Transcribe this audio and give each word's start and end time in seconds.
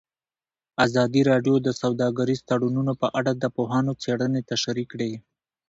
ازادي 0.85 1.21
راډیو 1.31 1.55
د 1.61 1.67
سوداګریز 1.81 2.39
تړونونه 2.49 2.93
په 3.01 3.07
اړه 3.19 3.31
د 3.35 3.45
پوهانو 3.55 3.91
څېړنې 4.03 4.41
تشریح 4.51 4.87
کړې. 4.93 5.11